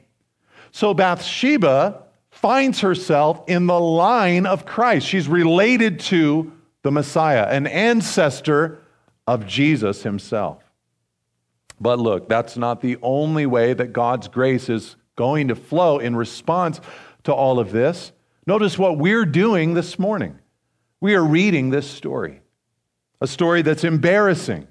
[0.71, 5.05] So Bathsheba finds herself in the line of Christ.
[5.05, 6.51] She's related to
[6.83, 8.81] the Messiah, an ancestor
[9.27, 10.63] of Jesus himself.
[11.79, 16.15] But look, that's not the only way that God's grace is going to flow in
[16.15, 16.79] response
[17.23, 18.11] to all of this.
[18.45, 20.39] Notice what we're doing this morning.
[20.99, 22.41] We are reading this story,
[23.19, 24.67] a story that's embarrassing.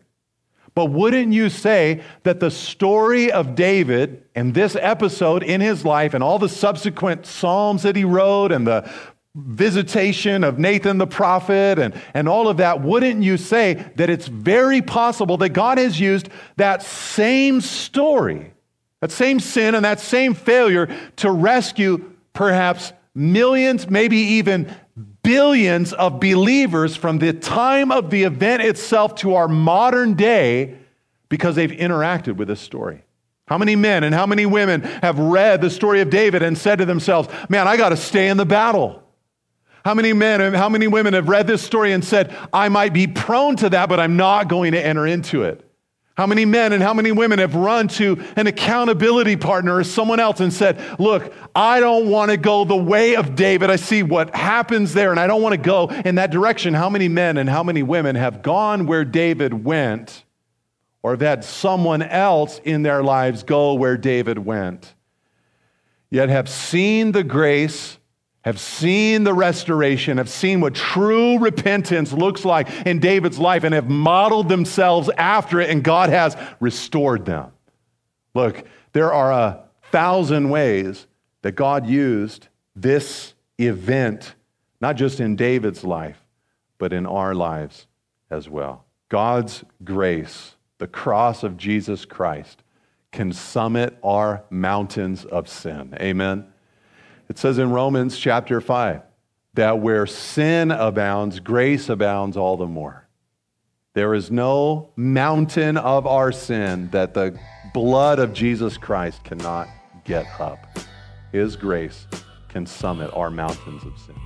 [0.74, 6.14] But wouldn't you say that the story of David and this episode in his life
[6.14, 8.88] and all the subsequent Psalms that he wrote and the
[9.35, 14.26] visitation of Nathan the prophet and, and all of that, wouldn't you say that it's
[14.26, 18.53] very possible that God has used that same story,
[19.01, 24.74] that same sin and that same failure to rescue perhaps millions, maybe even
[25.22, 30.76] billions of believers from the time of the event itself to our modern day
[31.28, 33.05] because they've interacted with this story?
[33.47, 36.76] How many men and how many women have read the story of David and said
[36.76, 39.03] to themselves, Man, I got to stay in the battle?
[39.85, 42.93] How many men and how many women have read this story and said, I might
[42.93, 45.64] be prone to that, but I'm not going to enter into it?
[46.16, 50.20] How many men and how many women have run to an accountability partner or someone
[50.20, 53.70] else and said, Look, I don't want to go the way of David.
[53.70, 56.74] I see what happens there and I don't want to go in that direction.
[56.74, 60.24] How many men and how many women have gone where David went
[61.03, 64.93] or have had someone else in their lives go where David went,
[66.11, 67.97] yet have seen the grace
[68.43, 73.74] have seen the restoration, have seen what true repentance looks like in David's life, and
[73.74, 77.53] have modeled themselves after it, and God has restored them.
[78.34, 81.07] Look, there are a thousand ways
[81.43, 84.34] that God used this event,
[84.80, 86.18] not just in David's life,
[86.78, 87.86] but in our lives
[88.30, 88.86] as well.
[89.11, 92.62] God's grace, the cross of Jesus Christ,
[93.12, 95.95] can summit our mountains of sin.
[96.01, 96.49] Amen.
[97.31, 99.03] It says in Romans chapter 5
[99.55, 103.09] that where sin abounds, grace abounds all the more.
[103.95, 107.39] There is no mountain of our sin that the
[107.72, 109.68] blood of Jesus Christ cannot
[110.05, 110.59] get up.
[111.31, 112.09] His grace
[112.49, 114.16] can summit our mountains of sin.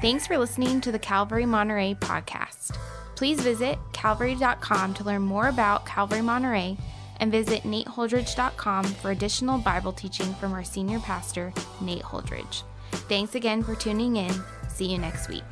[0.00, 2.76] Thanks for listening to the Calvary Monterey podcast.
[3.16, 6.76] Please visit calvary.com to learn more about Calvary Monterey
[7.18, 12.62] and visit nateholdridge.com for additional Bible teaching from our senior pastor, Nate Holdridge.
[13.08, 14.32] Thanks again for tuning in.
[14.68, 15.44] See you next week.